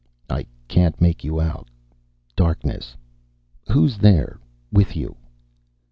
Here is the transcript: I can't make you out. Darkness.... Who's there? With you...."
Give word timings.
I 0.31 0.47
can't 0.67 0.99
make 0.99 1.23
you 1.23 1.39
out. 1.39 1.67
Darkness.... 2.35 2.97
Who's 3.69 3.99
there? 3.99 4.39
With 4.71 4.95
you...." 4.95 5.15